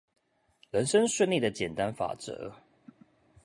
[0.71, 2.53] 人生順利的簡單法則